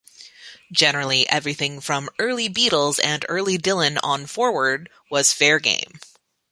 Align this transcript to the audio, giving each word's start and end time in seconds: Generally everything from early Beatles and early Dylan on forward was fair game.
Generally 0.71 1.29
everything 1.29 1.79
from 1.79 2.09
early 2.17 2.49
Beatles 2.49 2.99
and 3.03 3.23
early 3.29 3.59
Dylan 3.59 3.99
on 4.01 4.25
forward 4.25 4.89
was 5.11 5.31
fair 5.31 5.59
game. 5.59 5.99